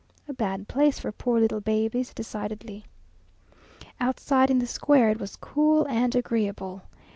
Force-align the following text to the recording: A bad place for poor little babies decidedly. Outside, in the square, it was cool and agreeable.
A 0.27 0.33
bad 0.33 0.67
place 0.67 0.97
for 0.97 1.11
poor 1.11 1.39
little 1.39 1.61
babies 1.61 2.11
decidedly. 2.11 2.85
Outside, 3.99 4.49
in 4.49 4.57
the 4.57 4.65
square, 4.65 5.11
it 5.11 5.19
was 5.19 5.35
cool 5.35 5.85
and 5.87 6.15
agreeable. 6.15 6.81